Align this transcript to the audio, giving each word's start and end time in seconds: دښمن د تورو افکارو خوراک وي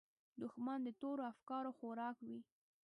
دښمن 0.41 0.79
د 0.83 0.87
تورو 1.01 1.23
افکارو 1.33 1.75
خوراک 1.77 2.17
وي 2.27 2.39